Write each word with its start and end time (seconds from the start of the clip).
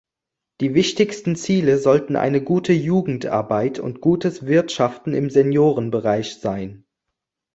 Die 0.61 0.73
wichtigsten 0.73 1.35
Ziele 1.35 1.77
sollten 1.77 2.15
eine 2.15 2.43
gute 2.43 2.73
Jugendarbeit 2.73 3.77
und 3.77 4.01
gutes 4.01 4.47
Wirtschaften 4.47 5.13
im 5.13 5.29
Seniorenbereich 5.29 6.39
sein. 6.39 6.85